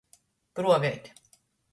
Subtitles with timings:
[0.55, 1.11] Pruoveit.